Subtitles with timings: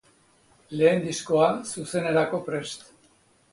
[0.79, 2.91] Lehen diskoa, zuzenerako prest.